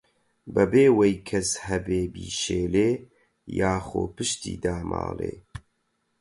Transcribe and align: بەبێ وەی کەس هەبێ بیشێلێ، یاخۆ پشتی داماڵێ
بەبێ 0.53 0.85
وەی 0.97 1.15
کەس 1.29 1.49
هەبێ 1.67 2.01
بیشێلێ، 2.13 2.91
یاخۆ 3.59 4.03
پشتی 4.15 4.55
داماڵێ 4.63 5.35